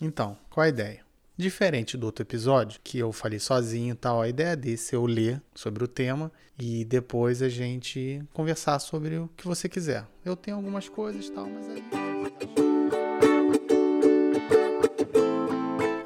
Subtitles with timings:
[0.00, 1.00] Então, qual a ideia?
[1.36, 5.04] Diferente do outro episódio, que eu falei sozinho e tal, a ideia desse é eu
[5.04, 10.06] ler sobre o tema e depois a gente conversar sobre o que você quiser.
[10.24, 11.82] Eu tenho algumas coisas e tal, mas aí.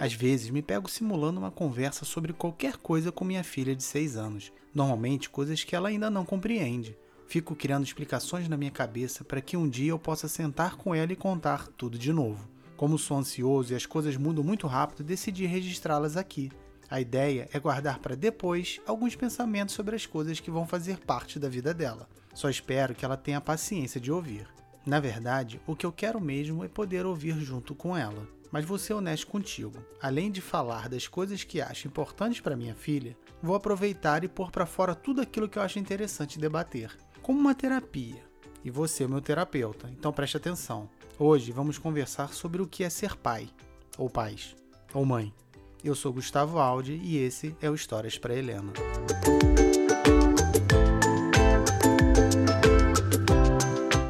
[0.01, 4.17] Às vezes me pego simulando uma conversa sobre qualquer coisa com minha filha de 6
[4.17, 6.97] anos, normalmente coisas que ela ainda não compreende.
[7.27, 11.13] Fico criando explicações na minha cabeça para que um dia eu possa sentar com ela
[11.13, 12.52] e contar tudo de novo.
[12.83, 16.51] Como sou ansioso e as coisas mudam muito rápido, decidi registrá-las aqui.
[16.91, 21.39] A ideia é guardar para depois alguns pensamentos sobre as coisas que vão fazer parte
[21.39, 22.09] da vida dela.
[22.35, 24.49] Só espero que ela tenha paciência de ouvir.
[24.85, 28.27] Na verdade, o que eu quero mesmo é poder ouvir junto com ela.
[28.51, 29.79] Mas vou ser honesto contigo.
[30.01, 34.51] Além de falar das coisas que acho importantes para minha filha, vou aproveitar e pôr
[34.51, 36.91] para fora tudo aquilo que eu acho interessante debater,
[37.23, 38.25] como uma terapia.
[38.65, 40.91] E você é meu terapeuta, então preste atenção.
[41.19, 43.49] Hoje vamos conversar sobre o que é ser pai,
[43.99, 44.57] ou pais,
[44.95, 45.33] ou mãe.
[45.85, 48.73] Eu sou Gustavo Aldi e esse é o Histórias para Helena.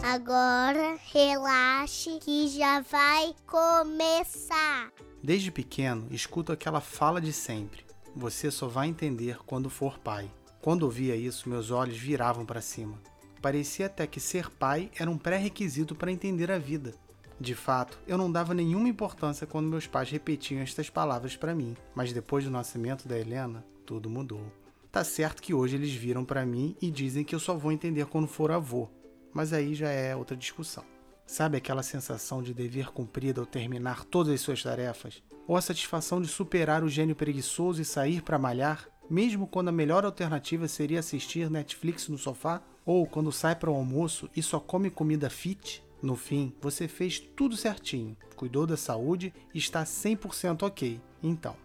[0.04, 4.92] Agora relaxe que já vai começar.
[5.22, 7.84] Desde pequeno, escuto aquela fala de sempre:
[8.14, 10.30] você só vai entender quando for pai.
[10.60, 12.96] Quando ouvia isso, meus olhos viravam para cima.
[13.42, 16.94] Parecia até que ser pai era um pré-requisito para entender a vida.
[17.40, 21.76] De fato, eu não dava nenhuma importância quando meus pais repetiam estas palavras para mim,
[21.92, 24.44] mas depois do nascimento da Helena, tudo mudou.
[24.92, 28.06] Tá certo que hoje eles viram para mim e dizem que eu só vou entender
[28.06, 28.88] quando for avô,
[29.34, 30.84] mas aí já é outra discussão.
[31.27, 35.20] Sabe aquela sensação de dever cumprido ao terminar todas as suas tarefas?
[35.48, 39.72] Ou a satisfação de superar o gênio preguiçoso e sair para malhar, mesmo quando a
[39.72, 42.62] melhor alternativa seria assistir Netflix no sofá?
[42.84, 45.83] Ou quando sai para o almoço e só come comida fit?
[46.02, 51.00] No fim, você fez tudo certinho, cuidou da saúde e está 100% ok.
[51.22, 51.56] Então,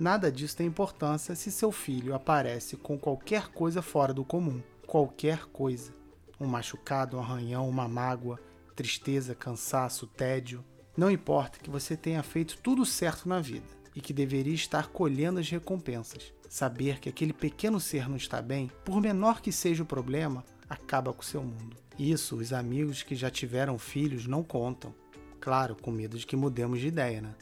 [0.00, 4.62] nada disso tem importância se seu filho aparece com qualquer coisa fora do comum.
[4.86, 5.92] Qualquer coisa.
[6.40, 8.40] Um machucado, um arranhão, uma mágoa,
[8.74, 10.64] tristeza, cansaço, tédio.
[10.96, 15.38] Não importa que você tenha feito tudo certo na vida e que deveria estar colhendo
[15.38, 16.32] as recompensas.
[16.48, 21.12] Saber que aquele pequeno ser não está bem, por menor que seja o problema, acaba
[21.12, 21.76] com seu mundo.
[21.98, 24.94] Isso os amigos que já tiveram filhos não contam.
[25.38, 27.34] Claro, com medo de que mudemos de ideia, né?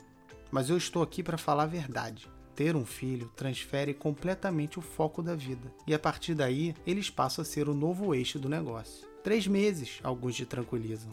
[0.50, 2.28] Mas eu estou aqui para falar a verdade.
[2.56, 7.42] Ter um filho transfere completamente o foco da vida, e a partir daí eles passam
[7.42, 9.06] a ser o novo eixo do negócio.
[9.22, 11.12] Três meses, alguns te tranquilizam.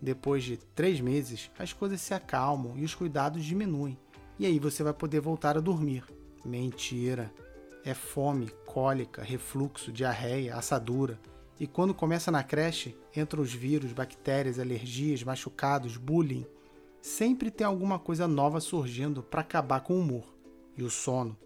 [0.00, 3.98] Depois de três meses, as coisas se acalmam e os cuidados diminuem,
[4.38, 6.04] e aí você vai poder voltar a dormir.
[6.44, 7.32] Mentira!
[7.84, 11.18] É fome, cólica, refluxo, diarreia, assadura,
[11.58, 16.46] e quando começa na creche, entram os vírus, bactérias, alergias, machucados, bullying.
[17.00, 20.24] Sempre tem alguma coisa nova surgindo para acabar com o humor,
[20.76, 21.36] e o sono,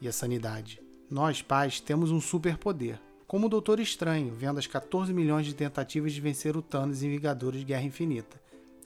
[0.00, 0.82] e a sanidade.
[1.08, 3.00] Nós, pais, temos um superpoder.
[3.26, 7.10] Como o Doutor Estranho, vendo as 14 milhões de tentativas de vencer o Thanos em
[7.10, 8.40] Vingadores Guerra Infinita.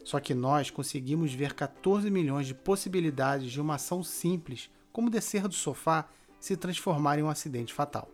[0.05, 5.47] Só que nós conseguimos ver 14 milhões de possibilidades de uma ação simples, como descer
[5.49, 8.09] do sofá, se transformar em um acidente fatal.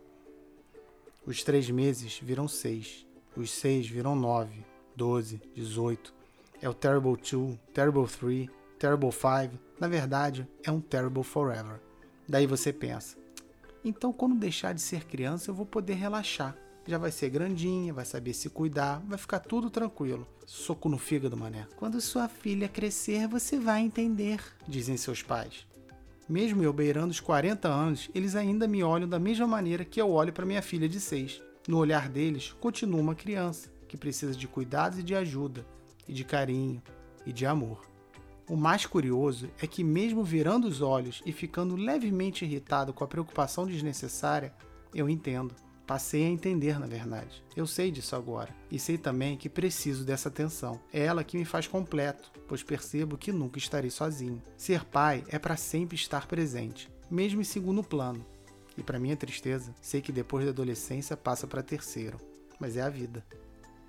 [1.25, 3.05] Os três meses viram seis.
[3.35, 4.63] Os seis viram nove,
[4.95, 6.13] doze, dezoito.
[6.61, 9.59] É o Terrible Two, Terrible Three, Terrible Five.
[9.79, 11.81] Na verdade, é um Terrible Forever.
[12.27, 13.17] Daí você pensa:
[13.83, 16.57] então, quando deixar de ser criança, eu vou poder relaxar.
[16.87, 20.27] Já vai ser grandinha, vai saber se cuidar, vai ficar tudo tranquilo.
[20.45, 21.67] Soco no fígado, mané.
[21.75, 25.65] Quando sua filha crescer, você vai entender, dizem seus pais.
[26.27, 30.09] Mesmo eu beirando os 40 anos, eles ainda me olham da mesma maneira que eu
[30.09, 31.39] olho para minha filha de 6.
[31.67, 35.65] No olhar deles, continua uma criança que precisa de cuidados e de ajuda,
[36.07, 36.81] e de carinho
[37.27, 37.81] e de amor.
[38.47, 43.07] O mais curioso é que, mesmo virando os olhos e ficando levemente irritado com a
[43.07, 44.53] preocupação desnecessária,
[44.93, 45.55] eu entendo.
[45.85, 47.43] Passei a entender, na verdade.
[47.55, 48.49] Eu sei disso agora.
[48.71, 50.79] E sei também que preciso dessa atenção.
[50.91, 54.41] É ela que me faz completo, pois percebo que nunca estarei sozinho.
[54.57, 58.25] Ser pai é para sempre estar presente, mesmo em segundo plano.
[58.75, 62.19] E para minha tristeza, sei que depois da adolescência passa para terceiro.
[62.59, 63.23] Mas é a vida.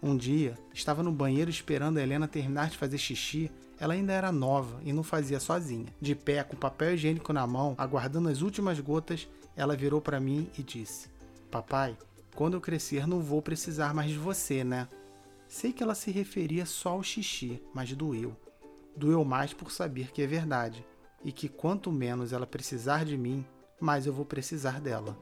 [0.02, 3.50] Um dia, estava no banheiro esperando a Helena terminar de fazer xixi.
[3.80, 5.86] Ela ainda era nova e não fazia sozinha.
[6.00, 9.26] De pé, com papel higiênico na mão, aguardando as últimas gotas,
[9.56, 11.08] ela virou para mim e disse:
[11.50, 11.96] Papai,
[12.34, 14.88] quando eu crescer não vou precisar mais de você, né?
[15.48, 18.36] Sei que ela se referia só ao xixi, mas doeu.
[18.96, 20.84] Doeu mais por saber que é verdade
[21.24, 23.44] e que quanto menos ela precisar de mim,
[23.80, 25.16] mais eu vou precisar dela.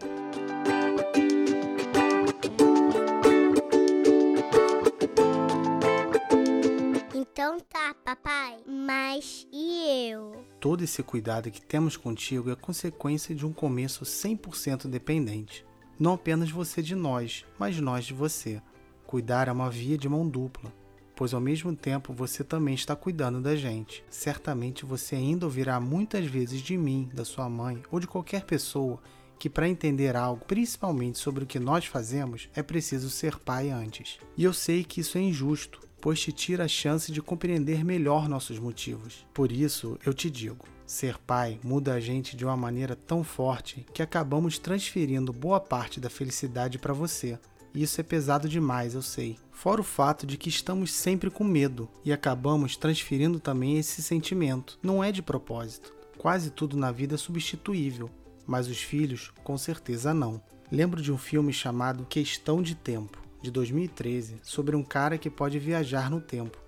[7.15, 8.59] Então tá, papai.
[8.67, 10.45] Mas e eu?
[10.65, 15.63] todo esse cuidado que temos contigo é consequência de um começo 100% dependente.
[15.99, 18.61] Não apenas você de nós, mas nós de você.
[19.07, 20.73] Cuidar é uma via de mão dupla,
[21.15, 24.05] pois ao mesmo tempo você também está cuidando da gente.
[24.11, 29.01] Certamente você ainda ouvirá muitas vezes de mim, da sua mãe ou de qualquer pessoa
[29.39, 34.19] que para entender algo, principalmente sobre o que nós fazemos, é preciso ser pai antes.
[34.37, 38.29] E eu sei que isso é injusto, pois te tira a chance de compreender melhor
[38.29, 39.27] nossos motivos.
[39.33, 43.87] Por isso, eu te digo: ser pai muda a gente de uma maneira tão forte
[43.93, 47.39] que acabamos transferindo boa parte da felicidade para você.
[47.75, 49.37] Isso é pesado demais, eu sei.
[49.51, 54.79] Fora o fato de que estamos sempre com medo e acabamos transferindo também esse sentimento.
[54.83, 55.93] Não é de propósito.
[56.19, 58.11] Quase tudo na vida é substituível,
[58.47, 60.41] mas os filhos, com certeza não.
[60.71, 65.59] Lembro de um filme chamado Questão de Tempo, de 2013, sobre um cara que pode
[65.59, 66.64] viajar no tempo.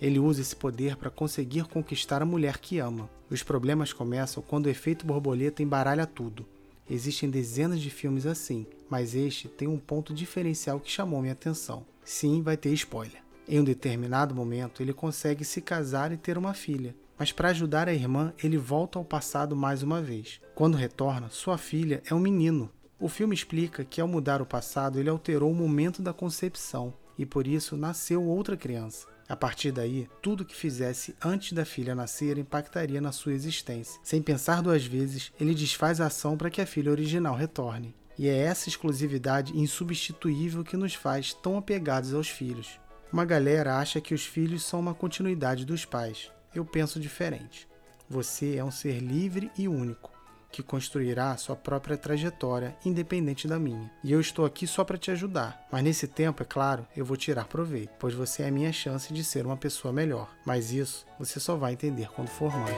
[0.00, 3.10] Ele usa esse poder para conseguir conquistar a mulher que ama.
[3.30, 6.46] Os problemas começam quando o efeito borboleta embaralha tudo.
[6.88, 11.84] Existem dezenas de filmes assim, mas este tem um ponto diferencial que chamou minha atenção.
[12.04, 13.22] Sim, vai ter spoiler.
[13.46, 17.86] Em um determinado momento, ele consegue se casar e ter uma filha mas para ajudar
[17.86, 20.40] a irmã, ele volta ao passado mais uma vez.
[20.54, 22.70] Quando retorna, sua filha é um menino.
[22.98, 27.26] O filme explica que ao mudar o passado, ele alterou o momento da concepção e
[27.26, 29.06] por isso nasceu outra criança.
[29.30, 33.98] A partir daí, tudo que fizesse antes da filha nascer impactaria na sua existência.
[34.04, 37.94] Sem pensar duas vezes, ele desfaz a ação para que a filha original retorne.
[38.18, 42.78] E é essa exclusividade insubstituível que nos faz tão apegados aos filhos.
[43.10, 47.68] Uma galera acha que os filhos são uma continuidade dos pais eu penso diferente.
[48.08, 50.09] Você é um ser livre e único,
[50.50, 53.90] que construirá sua própria trajetória, independente da minha.
[54.02, 55.66] E eu estou aqui só para te ajudar.
[55.70, 59.12] Mas nesse tempo, é claro, eu vou tirar proveito, pois você é a minha chance
[59.12, 60.28] de ser uma pessoa melhor.
[60.44, 62.74] Mas isso você só vai entender quando for mãe.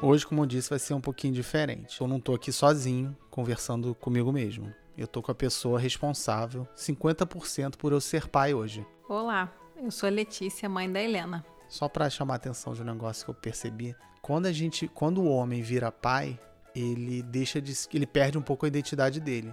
[0.00, 1.98] Hoje, como eu disse, vai ser um pouquinho diferente.
[1.98, 4.70] Eu não estou aqui sozinho, conversando comigo mesmo.
[4.98, 8.86] Eu tô com a pessoa responsável 50% por eu ser pai hoje.
[9.08, 11.44] Olá, eu sou Letícia, mãe da Helena.
[11.74, 15.20] Só para chamar a atenção de um negócio que eu percebi, quando a gente, quando
[15.20, 16.38] o homem vira pai,
[16.72, 19.52] ele deixa de, ele perde um pouco a identidade dele.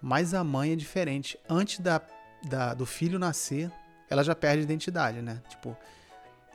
[0.00, 1.36] Mas a mãe é diferente.
[1.48, 2.00] Antes da,
[2.48, 3.72] da do filho nascer,
[4.08, 5.42] ela já perde a identidade, né?
[5.48, 5.76] Tipo,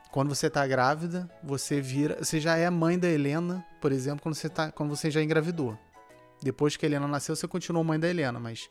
[0.10, 4.24] quando você tá grávida, você vira, você já é a mãe da Helena, por exemplo,
[4.24, 5.78] quando você tá, quando você já engravidou.
[6.42, 8.70] Depois que a Helena nasceu, você continuou mãe da Helena, mas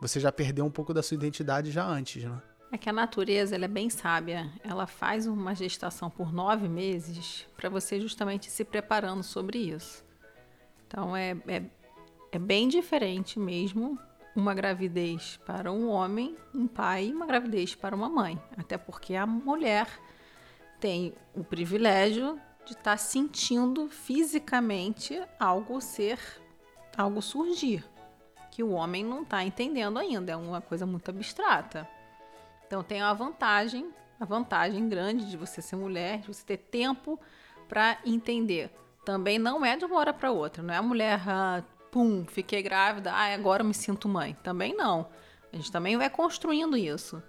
[0.00, 2.40] você já perdeu um pouco da sua identidade já antes, né?
[2.72, 4.50] É que a natureza ela é bem sábia.
[4.64, 10.02] Ela faz uma gestação por nove meses para você justamente se preparando sobre isso.
[10.86, 11.62] Então é, é,
[12.32, 13.98] é bem diferente mesmo
[14.34, 18.40] uma gravidez para um homem, um pai, e uma gravidez para uma mãe.
[18.56, 19.86] Até porque a mulher
[20.80, 26.18] tem o privilégio de estar tá sentindo fisicamente algo ser
[26.96, 27.84] algo surgir
[28.50, 31.88] que o homem não está entendendo ainda, é uma coisa muito abstrata.
[32.72, 37.20] Então tem a vantagem, a vantagem grande de você ser mulher, de você ter tempo
[37.68, 38.70] para entender.
[39.04, 42.62] Também não é de uma hora para outra, não é a mulher, ah, pum, fiquei
[42.62, 44.34] grávida, ah, agora me sinto mãe.
[44.42, 45.06] Também não.
[45.52, 47.22] A gente também vai construindo isso.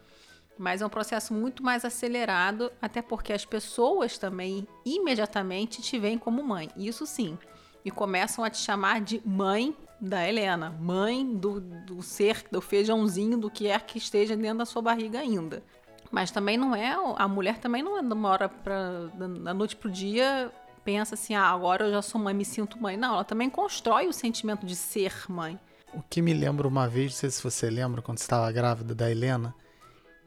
[0.58, 6.18] Mas é um processo muito mais acelerado, até porque as pessoas também imediatamente te veem
[6.18, 6.70] como mãe.
[6.78, 7.38] Isso sim
[7.86, 13.38] e começam a te chamar de mãe da Helena, mãe do, do ser, do feijãozinho,
[13.38, 15.64] do que é que esteja dentro da sua barriga ainda.
[16.12, 19.76] Mas também não é, a mulher também não é de uma hora para da noite
[19.76, 20.52] pro dia
[20.84, 22.98] pensa assim, ah, agora eu já sou mãe, me sinto mãe.
[22.98, 25.60] Não, ela também constrói o sentimento de ser mãe.
[25.94, 29.10] O que me lembra uma vez, não sei se você lembra, quando estava grávida da
[29.10, 29.54] Helena,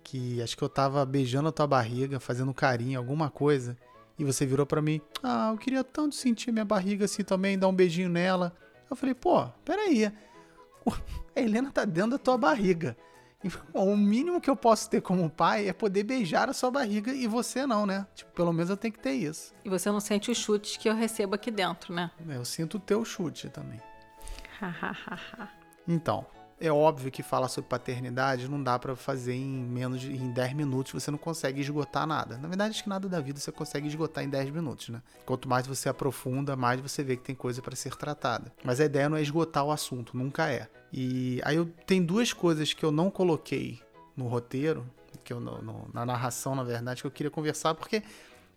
[0.02, 3.76] que acho que eu estava beijando a tua barriga, fazendo carinho, alguma coisa,
[4.18, 7.68] e você virou para mim, ah, eu queria tanto sentir minha barriga assim também, dar
[7.68, 8.54] um beijinho nela.
[8.88, 10.06] Eu falei, pô, peraí,
[11.34, 12.96] a Helena tá dentro da tua barriga.
[13.44, 16.70] E, bom, o mínimo que eu posso ter como pai é poder beijar a sua
[16.70, 18.06] barriga e você não, né?
[18.14, 19.54] Tipo, pelo menos eu tenho que ter isso.
[19.64, 22.10] E você não sente os chutes que eu recebo aqui dentro, né?
[22.28, 23.80] Eu sinto o teu chute também.
[25.86, 26.26] então,
[26.58, 30.54] é óbvio que falar sobre paternidade não dá para fazer em menos de em 10
[30.54, 32.38] minutos, você não consegue esgotar nada.
[32.38, 35.02] Na verdade, acho que nada da vida você consegue esgotar em 10 minutos, né?
[35.26, 38.52] Quanto mais você aprofunda, mais você vê que tem coisa para ser tratada.
[38.64, 40.68] Mas a ideia não é esgotar o assunto, nunca é.
[40.92, 43.80] E aí eu tem duas coisas que eu não coloquei
[44.16, 44.86] no roteiro,
[45.22, 48.02] que eu no, no, na narração, na verdade, que eu queria conversar porque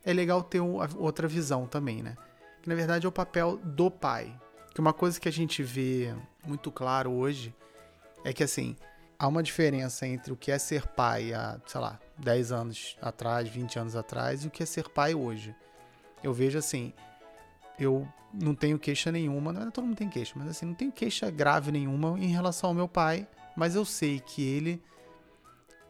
[0.06, 2.16] é legal ter outra visão também, né?
[2.62, 4.34] Que na verdade é o papel do pai.
[4.74, 6.14] Que uma coisa que a gente vê
[6.46, 7.54] muito claro hoje
[8.24, 8.76] é que assim,
[9.18, 13.48] há uma diferença entre o que é ser pai há, sei lá, 10 anos atrás,
[13.48, 15.56] 20 anos atrás e o que é ser pai hoje.
[16.24, 16.94] Eu vejo assim,
[17.80, 20.92] eu não tenho queixa nenhuma, não é todo mundo tem queixa, mas assim, não tenho
[20.92, 24.82] queixa grave nenhuma em relação ao meu pai, mas eu sei que ele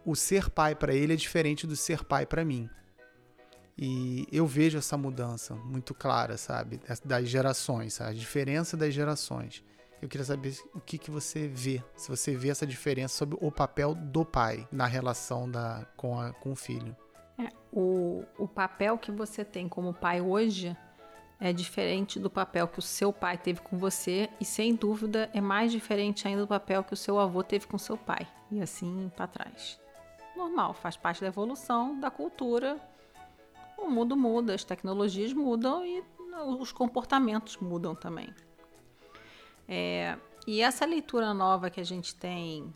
[0.05, 2.69] o ser pai para ele é diferente do ser pai para mim.
[3.77, 6.81] E eu vejo essa mudança muito clara, sabe?
[7.05, 9.63] Das gerações, a diferença das gerações.
[10.01, 13.51] Eu queria saber o que, que você vê, se você vê essa diferença sobre o
[13.51, 16.95] papel do pai na relação da, com, a, com o filho.
[17.37, 20.75] É, o, o papel que você tem como pai hoje
[21.39, 25.39] é diferente do papel que o seu pai teve com você e, sem dúvida, é
[25.41, 28.27] mais diferente ainda do papel que o seu avô teve com seu pai.
[28.51, 29.79] E assim para trás.
[30.35, 32.79] Normal, faz parte da evolução da cultura
[33.81, 36.03] o mundo muda, as tecnologias mudam e
[36.59, 38.33] os comportamentos mudam também.
[39.71, 42.73] É, e essa leitura nova que a gente tem,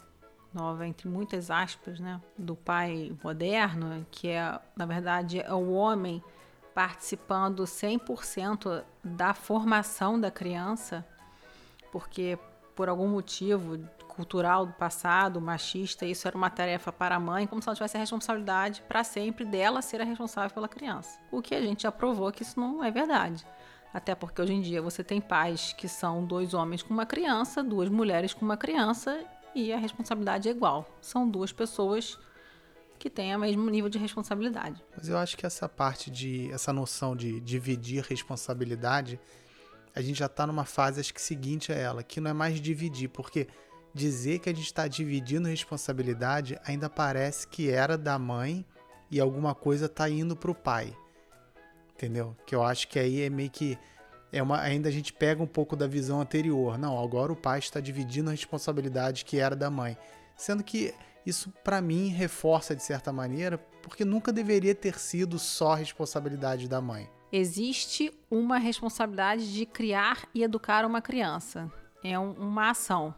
[0.54, 6.24] nova entre muitas aspas, né, do pai moderno, que é, na verdade, é o homem
[6.76, 11.04] participando 100% da formação da criança,
[11.92, 12.38] porque
[12.76, 17.60] por algum motivo cultural do passado, machista, isso era uma tarefa para a mãe, como
[17.62, 21.20] se ela tivesse a responsabilidade para sempre dela ser a responsável pela criança.
[21.32, 23.44] O que a gente já provou que isso não é verdade.
[23.94, 27.64] Até porque hoje em dia você tem pais que são dois homens com uma criança,
[27.64, 29.24] duas mulheres com uma criança
[29.54, 30.90] e a responsabilidade é igual.
[31.00, 32.18] São duas pessoas
[32.98, 34.84] que têm o mesmo nível de responsabilidade.
[34.96, 39.20] Mas eu acho que essa parte de essa noção de dividir responsabilidade,
[39.94, 42.60] a gente já está numa fase acho que seguinte a ela, que não é mais
[42.60, 43.48] dividir, porque
[43.94, 48.66] dizer que a gente está dividindo responsabilidade ainda parece que era da mãe
[49.12, 50.96] e alguma coisa está indo para o pai.
[51.96, 52.36] Entendeu?
[52.46, 53.78] Que eu acho que aí é meio que.
[54.32, 56.78] É uma, ainda a gente pega um pouco da visão anterior.
[56.78, 59.96] Não, agora o pai está dividindo a responsabilidade que era da mãe.
[60.36, 60.94] Sendo que
[61.26, 66.82] isso, para mim, reforça de certa maneira, porque nunca deveria ter sido só responsabilidade da
[66.82, 67.10] mãe.
[67.32, 71.72] Existe uma responsabilidade de criar e educar uma criança.
[72.04, 73.14] É um, uma ação.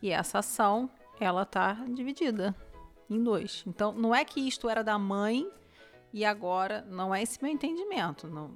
[0.00, 0.90] E essa ação,
[1.20, 2.54] ela tá dividida
[3.08, 3.62] em dois.
[3.66, 5.48] Então, não é que isto era da mãe
[6.14, 8.28] e agora não é esse meu entendimento.
[8.28, 8.52] Não.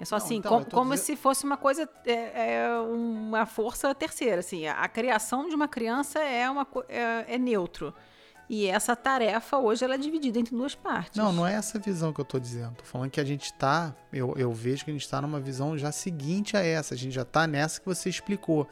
[0.00, 1.04] É só não, assim, então, como, como dizendo...
[1.04, 4.40] se fosse uma coisa, é, é, uma força terceira.
[4.40, 7.92] Assim, a, a, criação de uma criança é, uma, é, é neutro.
[8.48, 11.18] E essa tarefa hoje ela é dividida entre duas partes.
[11.18, 12.76] Não, não é essa visão que eu estou dizendo.
[12.76, 15.76] Tô falando que a gente está, eu, eu vejo que a gente está numa visão
[15.76, 16.94] já seguinte a essa.
[16.94, 18.66] A gente já está nessa que você explicou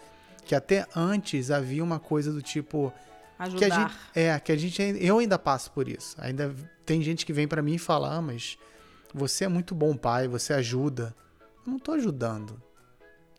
[0.46, 2.90] que até antes havia uma coisa do tipo
[3.38, 3.58] ajudar.
[3.58, 6.16] Que a gente, é, que a gente eu ainda passo por isso.
[6.18, 8.58] Ainda tem gente que vem para mim e fala: ah, mas
[9.12, 11.14] você é muito bom pai, você ajuda".
[11.66, 12.62] Eu não tô ajudando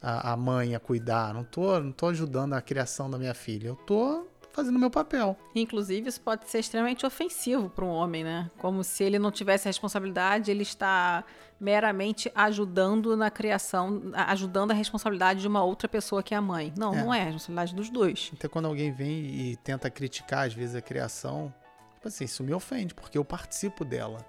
[0.02, 3.70] a, a mãe a cuidar, não tô, não tô ajudando a criação da minha filha.
[3.70, 5.38] Eu tô fazendo meu papel.
[5.54, 8.50] Inclusive, isso pode ser extremamente ofensivo para um homem, né?
[8.58, 11.26] Como se ele não tivesse a responsabilidade, ele está
[11.60, 16.74] meramente ajudando na criação, ajudando a responsabilidade de uma outra pessoa que é a mãe.
[16.78, 17.04] Não, é.
[17.04, 18.32] não é, a responsabilidade dos dois.
[18.34, 21.54] Então, quando alguém vem e tenta criticar, às vezes, a criação,
[21.96, 24.26] tipo assim, isso me ofende, porque eu participo dela.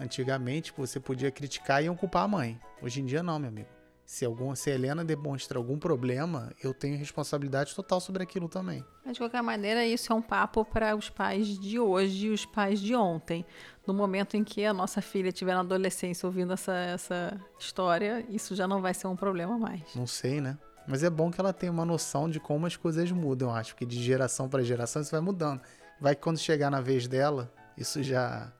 [0.00, 2.58] Antigamente, você podia criticar e iam culpar a mãe.
[2.82, 3.68] Hoje em dia, não, meu amigo.
[4.06, 8.84] Se, algum, se a Helena demonstra algum problema, eu tenho responsabilidade total sobre aquilo também.
[9.04, 12.44] Mas de qualquer maneira, isso é um papo para os pais de hoje e os
[12.44, 13.46] pais de ontem.
[13.86, 18.54] No momento em que a nossa filha estiver na adolescência ouvindo essa, essa história, isso
[18.54, 19.82] já não vai ser um problema mais.
[19.94, 20.58] Não sei, né?
[20.86, 23.74] Mas é bom que ela tenha uma noção de como as coisas mudam, eu acho,
[23.74, 25.62] que de geração para geração isso vai mudando.
[25.98, 28.52] Vai que quando chegar na vez dela, isso já,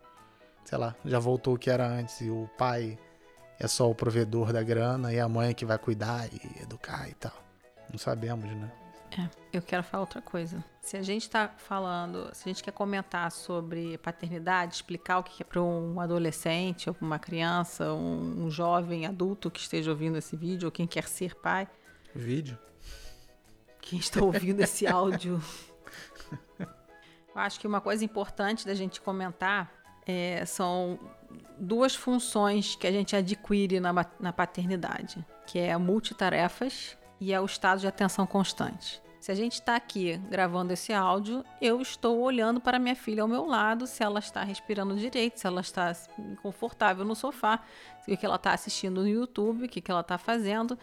[0.65, 2.99] sei lá, já voltou o que era antes e o pai
[3.59, 7.15] é só o provedor da grana e a mãe que vai cuidar e educar e
[7.15, 7.33] tal.
[7.91, 8.71] Não sabemos, né?
[9.17, 10.65] É, eu quero falar outra coisa.
[10.81, 15.43] Se a gente está falando, se a gente quer comentar sobre paternidade, explicar o que
[15.43, 20.19] é para um adolescente ou para uma criança, um, um, jovem adulto que esteja ouvindo
[20.19, 21.69] esse vídeo ou quem quer ser pai.
[22.13, 22.59] Vídeo?
[23.81, 25.41] Quem está ouvindo esse áudio.
[26.59, 30.99] Eu acho que uma coisa importante da gente comentar é, são
[31.59, 37.45] duas funções que a gente adquire na, na paternidade, que é multitarefas e é o
[37.45, 39.03] estado de atenção constante.
[39.25, 43.29] Se a gente está aqui gravando esse áudio, eu estou olhando para minha filha ao
[43.29, 45.95] meu lado, se ela está respirando direito, se ela está
[46.43, 47.61] confortável no sofá,
[48.07, 50.79] o que ela está assistindo no YouTube, o que ela está fazendo.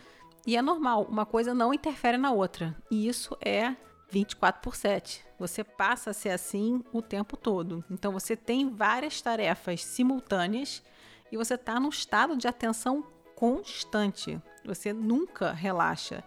[0.47, 2.75] E é normal, uma coisa não interfere na outra.
[2.89, 3.75] E isso é
[4.11, 5.23] 24 por 7.
[5.39, 7.83] Você passa a ser assim o tempo todo.
[7.89, 10.83] Então você tem várias tarefas simultâneas
[11.31, 13.03] e você está num estado de atenção
[13.35, 14.39] constante.
[14.65, 16.23] Você nunca relaxa.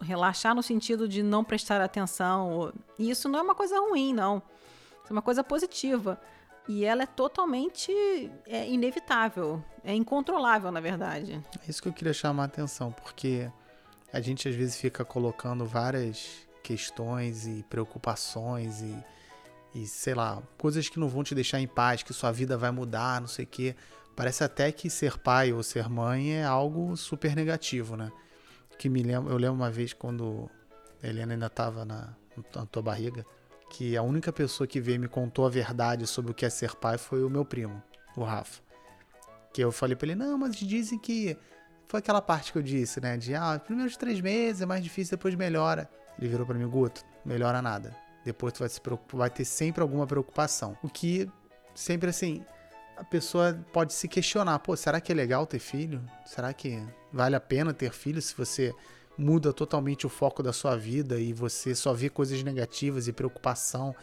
[0.00, 2.72] Relaxar no sentido de não prestar atenção.
[2.98, 4.40] E isso não é uma coisa ruim, não.
[5.02, 6.18] Isso é uma coisa positiva.
[6.66, 7.92] E ela é totalmente
[8.46, 9.62] é, inevitável.
[9.82, 11.44] É incontrolável, na verdade.
[11.66, 13.50] É isso que eu queria chamar a atenção, porque
[14.12, 18.96] a gente às vezes fica colocando várias questões e preocupações e,
[19.74, 22.70] e sei lá, coisas que não vão te deixar em paz, que sua vida vai
[22.70, 23.76] mudar, não sei o quê.
[24.16, 28.10] Parece até que ser pai ou ser mãe é algo super negativo, né?
[28.78, 30.50] Que me lembro, eu lembro uma vez quando
[31.02, 32.14] a Helena ainda estava na,
[32.54, 33.26] na tua barriga,
[33.70, 36.50] que a única pessoa que veio e me contou a verdade sobre o que é
[36.50, 37.82] ser pai foi o meu primo,
[38.16, 38.62] o Rafa.
[39.52, 41.36] Que eu falei pra ele, não, mas dizem que.
[41.86, 43.16] Foi aquela parte que eu disse, né?
[43.18, 45.88] De, ah, primeiros três meses é mais difícil, depois melhora.
[46.18, 47.96] Ele virou para mim, Guto, melhora nada.
[48.24, 48.80] Depois tu vai, se
[49.12, 50.76] vai ter sempre alguma preocupação.
[50.82, 51.30] O que,
[51.74, 52.44] sempre assim,
[52.96, 56.02] a pessoa pode se questionar: pô, será que é legal ter filho?
[56.24, 58.74] Será que vale a pena ter filho se você
[59.16, 63.94] muda totalmente o foco da sua vida e você só vê coisas negativas e preocupação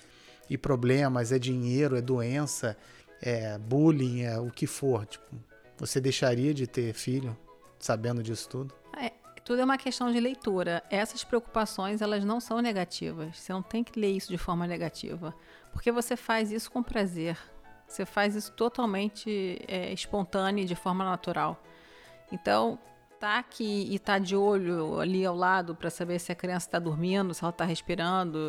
[0.49, 1.31] e problemas?
[1.31, 2.77] É dinheiro, é doença,
[3.21, 5.05] é bullying, é o que for.
[5.05, 5.35] Tipo,
[5.77, 7.35] você deixaria de ter filho
[7.79, 8.73] sabendo disso tudo?
[8.97, 9.11] É,
[9.51, 10.81] tudo é uma questão de leitura.
[10.89, 13.37] Essas preocupações, elas não são negativas.
[13.37, 15.35] Você não tem que ler isso de forma negativa.
[15.73, 17.37] Porque você faz isso com prazer.
[17.85, 21.61] Você faz isso totalmente é, espontâneo, de forma natural.
[22.31, 22.79] Então,
[23.19, 26.79] tá aqui e tá de olho ali ao lado para saber se a criança está
[26.79, 28.39] dormindo, se ela está respirando,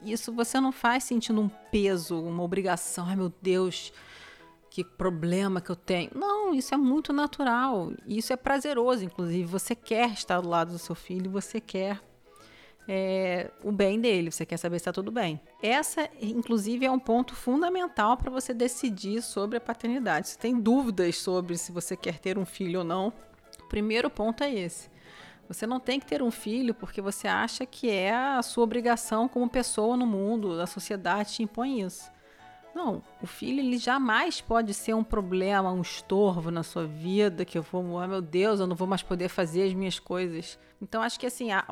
[0.00, 3.06] isso você não faz sentindo um peso, uma obrigação.
[3.06, 3.92] Ai meu Deus,
[4.72, 6.10] que problema que eu tenho.
[6.14, 7.92] Não, isso é muito natural.
[8.06, 9.44] Isso é prazeroso, inclusive.
[9.44, 12.00] Você quer estar do lado do seu filho, você quer
[12.88, 15.38] é, o bem dele, você quer saber se está tudo bem.
[15.62, 20.30] Essa, inclusive, é um ponto fundamental para você decidir sobre a paternidade.
[20.30, 23.12] Se tem dúvidas sobre se você quer ter um filho ou não,
[23.62, 24.90] o primeiro ponto é esse.
[25.48, 29.28] Você não tem que ter um filho porque você acha que é a sua obrigação
[29.28, 32.10] como pessoa no mundo, a sociedade te impõe isso.
[32.74, 37.58] Não, o filho ele jamais pode ser um problema, um estorvo na sua vida, que
[37.58, 40.58] eu vou, ah, meu Deus, eu não vou mais poder fazer as minhas coisas.
[40.80, 41.64] Então acho que assim, a,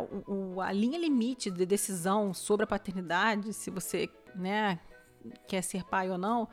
[0.62, 4.78] a linha limite de decisão sobre a paternidade, se você, né,
[5.48, 6.48] quer ser pai ou não,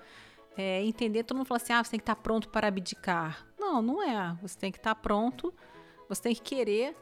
[0.58, 3.45] é entender, todo mundo fala assim, ah, você tem que estar pronto para abdicar.
[3.60, 4.36] Não, não é.
[4.41, 5.54] Você tem que estar pronto,
[6.08, 6.95] você tem que querer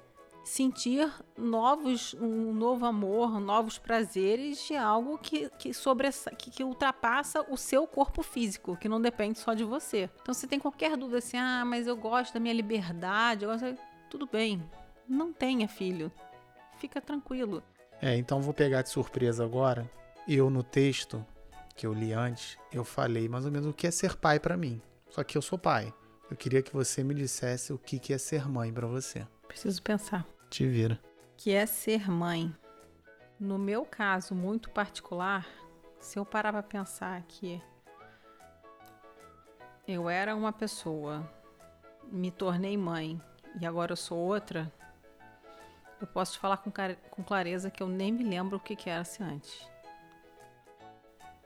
[0.45, 7.41] sentir novos, um novo amor, novos prazeres de algo que, que, sobre, que, que ultrapassa
[7.49, 10.09] o seu corpo físico, que não depende só de você.
[10.21, 13.77] Então, se tem qualquer dúvida assim, ah, mas eu gosto da minha liberdade, eu gosto...
[14.09, 14.63] tudo bem,
[15.09, 16.11] não tenha filho,
[16.77, 17.63] fica tranquilo.
[18.01, 19.89] É, então vou pegar de surpresa agora.
[20.27, 21.25] Eu no texto
[21.75, 24.55] que eu li antes, eu falei mais ou menos o que é ser pai para
[24.55, 24.81] mim.
[25.09, 25.93] Só que eu sou pai.
[26.29, 29.25] Eu queria que você me dissesse o que é ser mãe para você.
[29.47, 30.25] Preciso pensar.
[30.49, 30.99] Te vira.
[31.37, 32.55] Que é ser mãe.
[33.39, 35.45] No meu caso muito particular,
[35.99, 37.61] se eu parar para pensar que
[39.87, 41.29] eu era uma pessoa,
[42.11, 43.21] me tornei mãe
[43.59, 44.71] e agora eu sou outra,
[45.99, 46.71] eu posso te falar com,
[47.09, 49.67] com clareza que eu nem me lembro o que, que era se antes.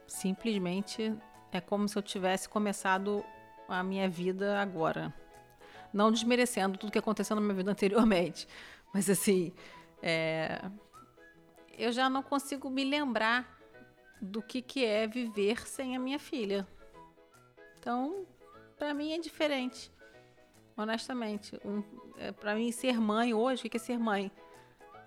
[0.07, 1.15] Simplesmente
[1.51, 3.23] é como se eu tivesse começado
[3.67, 5.13] a minha vida agora.
[5.93, 8.47] Não desmerecendo tudo que aconteceu na minha vida anteriormente,
[8.93, 9.53] mas assim,
[10.01, 10.61] é,
[11.77, 13.57] eu já não consigo me lembrar
[14.21, 16.67] do que, que é viver sem a minha filha.
[17.77, 18.25] Então,
[18.77, 19.91] para mim é diferente,
[20.75, 21.59] honestamente.
[21.63, 21.83] Um,
[22.17, 24.31] é, para mim, ser mãe hoje, o que é ser mãe?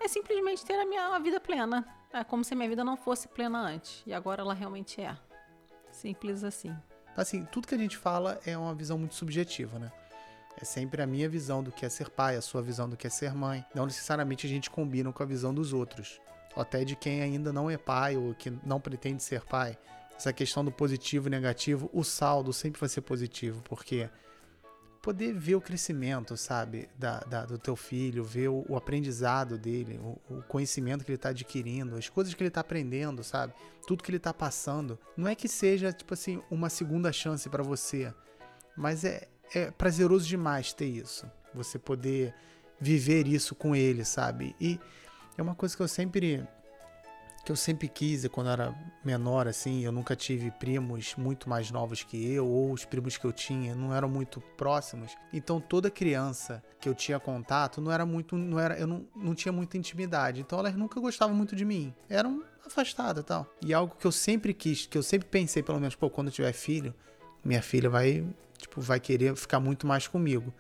[0.01, 1.87] É simplesmente ter a minha vida plena.
[2.12, 4.03] É como se a minha vida não fosse plena antes.
[4.07, 5.16] E agora ela realmente é.
[5.90, 6.75] Simples assim.
[7.16, 9.92] Assim, tudo que a gente fala é uma visão muito subjetiva, né?
[10.61, 13.07] É sempre a minha visão do que é ser pai, a sua visão do que
[13.07, 13.65] é ser mãe.
[13.75, 16.21] Não necessariamente a gente combina com a visão dos outros.
[16.55, 19.77] Ou até de quem ainda não é pai ou que não pretende ser pai.
[20.17, 24.09] Essa questão do positivo e negativo, o saldo sempre vai ser positivo, porque
[25.03, 29.99] poder ver o crescimento, sabe, da, da do teu filho, ver o, o aprendizado dele,
[29.99, 33.53] o, o, conhecimento que ele está adquirindo, as coisas que ele está aprendendo, sabe,
[33.85, 34.97] tudo que ele está passando.
[35.17, 38.15] Não é que seja, tipo assim, uma segunda chance para você,
[38.77, 41.31] mas é, é prazeroso demais ter isso.
[41.55, 42.35] Você poder
[42.81, 44.57] viver isso com ele, sabe?
[44.61, 44.81] E
[45.37, 46.47] é uma coisa que eu sempre
[47.45, 48.73] que eu sempre quis, quando era
[49.05, 53.25] menor, assim, eu nunca tive primos muito mais novos que eu, ou os primos que
[53.25, 55.17] eu tinha não eram muito próximos.
[55.33, 59.35] Então toda criança que eu tinha contato não era muito, não era, eu não, não
[59.35, 60.41] tinha muita intimidade.
[60.41, 61.93] Então elas nunca gostavam muito de mim.
[62.09, 63.53] Eram afastadas tal.
[63.61, 66.33] E algo que eu sempre quis, que eu sempre pensei, pelo menos, pô, quando eu
[66.33, 66.95] tiver filho,
[67.45, 68.25] minha filha vai
[68.62, 70.53] tipo, vai querer ficar muito mais comigo.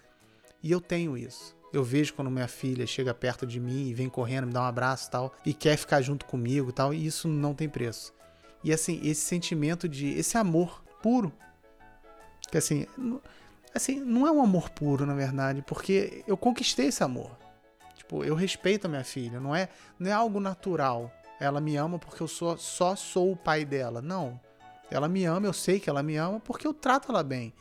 [0.62, 1.56] E eu tenho isso.
[1.72, 4.66] Eu vejo quando minha filha chega perto de mim e vem correndo, me dá um
[4.66, 8.12] abraço e tal, e quer ficar junto comigo e tal, e isso não tem preço.
[8.62, 10.08] E assim, esse sentimento de.
[10.10, 11.32] esse amor puro.
[12.50, 12.86] Que assim.
[13.74, 17.30] Assim, não é um amor puro, na verdade, porque eu conquistei esse amor.
[17.96, 21.10] Tipo, eu respeito a minha filha, não é, não é algo natural.
[21.40, 24.02] Ela me ama porque eu sou, só sou o pai dela.
[24.02, 24.38] Não.
[24.90, 27.54] Ela me ama, eu sei que ela me ama porque eu trato ela bem.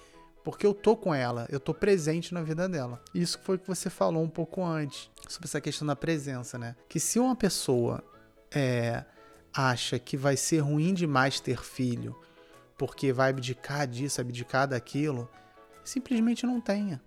[0.44, 3.02] Porque eu tô com ela, eu tô presente na vida dela.
[3.14, 6.76] Isso foi o que você falou um pouco antes, sobre essa questão da presença, né?
[6.90, 8.04] Que se uma pessoa
[8.52, 9.04] é,
[9.54, 12.20] acha que vai ser ruim demais ter filho,
[12.78, 15.30] porque vai abdicar disso, abdicar daquilo,
[15.84, 17.02] simplesmente não tenha.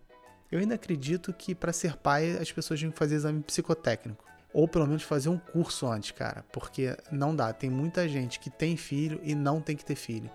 [0.50, 4.24] Eu ainda acredito que para ser pai as pessoas tinham que fazer exame psicotécnico.
[4.52, 6.44] Ou pelo menos fazer um curso antes, cara.
[6.52, 7.52] Porque não dá.
[7.52, 10.30] Tem muita gente que tem filho e não tem que ter filho.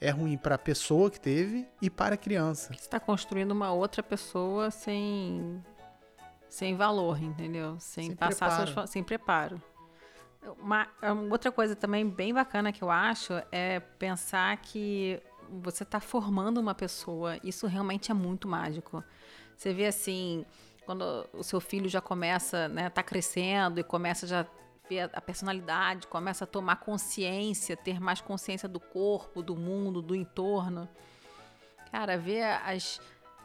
[0.00, 2.72] É ruim para a pessoa que teve e para a criança.
[2.72, 5.62] Você está construindo uma outra pessoa sem
[6.48, 7.76] sem valor, entendeu?
[7.78, 8.86] Sem, sem passar preparo.
[8.88, 9.62] Sem preparo.
[10.60, 10.86] Uma,
[11.30, 16.74] outra coisa também bem bacana que eu acho é pensar que você está formando uma
[16.74, 17.38] pessoa.
[17.42, 19.02] Isso realmente é muito mágico.
[19.56, 20.44] Você vê assim,
[20.84, 24.46] quando o seu filho já começa, né, tá crescendo e começa já
[24.88, 30.14] ver a personalidade, começa a tomar consciência, ter mais consciência do corpo, do mundo, do
[30.14, 30.88] entorno.
[31.90, 33.00] Cara, ver as,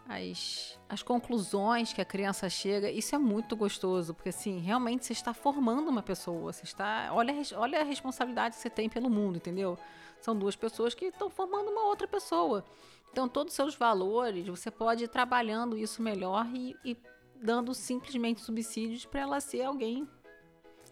[0.08, 5.14] as, as conclusões que a criança chega, isso é muito gostoso, porque assim, realmente você
[5.14, 9.38] está formando uma pessoa, você está, olha, olha a responsabilidade que você tem pelo mundo,
[9.38, 9.78] entendeu?
[10.20, 12.64] São duas pessoas que estão formando uma outra pessoa.
[13.12, 16.98] Então, todos os seus valores, você pode ir trabalhando isso melhor e, e
[17.42, 20.08] dando simplesmente subsídios para ela ser alguém,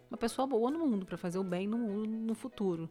[0.10, 2.90] uma pessoa boa no mundo, para fazer o bem no mundo no futuro.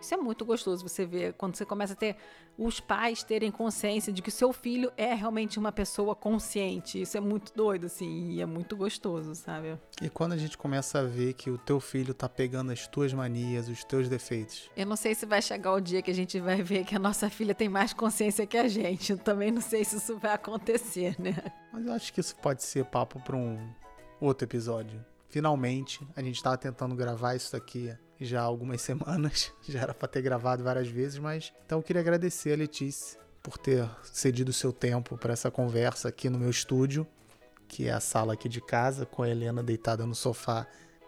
[0.00, 2.16] Isso é muito gostoso você ver quando você começa a ter
[2.56, 7.00] os pais terem consciência de que seu filho é realmente uma pessoa consciente.
[7.00, 9.76] Isso é muito doido, assim, e é muito gostoso, sabe?
[10.00, 13.12] E quando a gente começa a ver que o teu filho tá pegando as tuas
[13.12, 14.70] manias, os teus defeitos.
[14.76, 17.00] Eu não sei se vai chegar o dia que a gente vai ver que a
[17.00, 19.12] nossa filha tem mais consciência que a gente.
[19.12, 21.34] Eu também não sei se isso vai acontecer, né?
[21.72, 23.58] Mas eu acho que isso pode ser papo para um
[24.20, 25.04] outro episódio.
[25.28, 29.52] Finalmente, a gente estava tentando gravar isso daqui já há algumas semanas.
[29.68, 33.56] Já era para ter gravado várias vezes, mas então eu queria agradecer a Letícia por
[33.56, 37.06] ter cedido o seu tempo para essa conversa aqui no meu estúdio,
[37.66, 40.66] que é a sala aqui de casa, com a Helena deitada no sofá,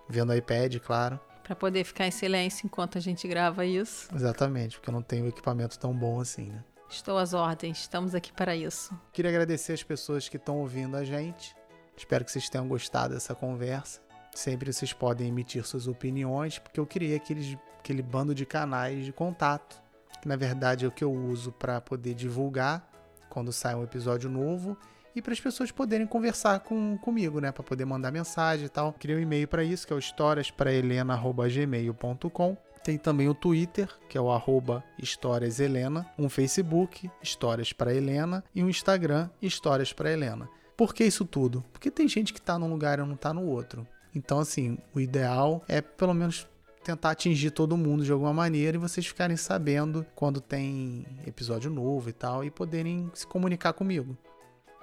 [0.09, 1.18] vendo o iPad, claro.
[1.42, 4.09] Para poder ficar em silêncio enquanto a gente grava isso.
[4.14, 6.64] Exatamente, porque eu não tenho equipamento tão bom assim, né?
[6.88, 8.92] Estou às ordens, estamos aqui para isso.
[9.12, 11.54] Queria agradecer as pessoas que estão ouvindo a gente.
[11.96, 14.00] Espero que vocês tenham gostado dessa conversa.
[14.34, 19.12] Sempre vocês podem emitir suas opiniões, porque eu criei aqueles, aquele bando de canais de
[19.12, 19.80] contato,
[20.20, 22.88] que na verdade é o que eu uso para poder divulgar
[23.28, 24.76] quando sai um episódio novo
[25.14, 27.50] e para as pessoas poderem conversar com, comigo, né?
[27.50, 28.92] Para poder mandar mensagem e tal.
[28.92, 32.56] Criei um e-mail para isso, que é o historiasprahelena.gmail.com.
[32.82, 38.64] Tem também o Twitter, que é o arroba historiashelena, um Facebook, Histórias para Helena, e
[38.64, 40.48] um Instagram, Histórias para Helena.
[40.76, 41.62] Por que isso tudo?
[41.72, 43.86] Porque tem gente que está num lugar e não está no outro.
[44.14, 46.46] Então, assim, o ideal é pelo menos
[46.83, 52.09] tentar atingir todo mundo de alguma maneira e vocês ficarem sabendo quando tem episódio novo
[52.09, 54.16] e tal e poderem se comunicar comigo.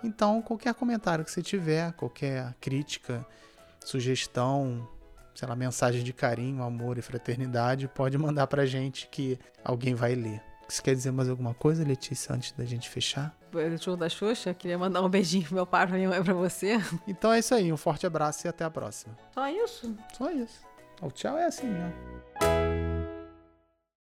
[0.03, 3.25] Então, qualquer comentário que você tiver, qualquer crítica,
[3.83, 4.87] sugestão,
[5.33, 10.13] sei lá, mensagem de carinho, amor e fraternidade, pode mandar pra gente que alguém vai
[10.13, 10.41] ler.
[10.67, 13.35] Você quer dizer mais alguma coisa, Letícia, antes da gente fechar?
[13.79, 16.77] show da Xuxa, queria mandar um beijinho pro meu pai, pra minha mãe, pra você.
[17.07, 19.15] Então é isso aí, um forte abraço e até a próxima.
[19.33, 19.95] Só isso?
[20.17, 20.59] Só isso.
[21.01, 22.16] O tchau é assim, ó.